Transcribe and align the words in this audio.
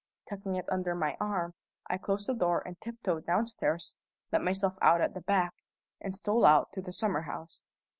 Tucking 0.27 0.55
it 0.55 0.65
under 0.67 0.95
my 0.95 1.15
arm, 1.19 1.53
I 1.87 1.99
closed 1.99 2.25
the 2.27 2.33
door 2.33 2.63
and 2.65 2.75
tiptoed 2.81 3.27
downstairs, 3.27 3.95
let 4.31 4.41
myself 4.41 4.75
out 4.81 4.99
at 4.99 5.13
the 5.13 5.21
back, 5.21 5.53
and 5.99 6.17
stole 6.17 6.43
out 6.43 6.73
to 6.73 6.81
the 6.81 6.91
summer 6.91 7.21
house. 7.21 7.67